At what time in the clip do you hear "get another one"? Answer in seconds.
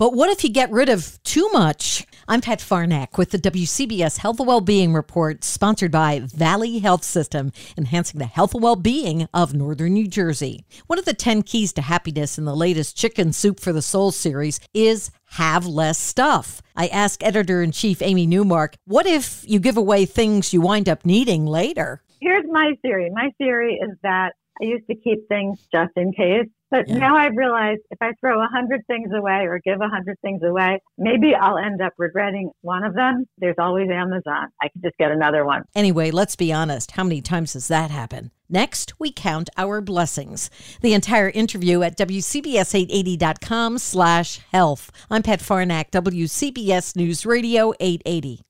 34.96-35.62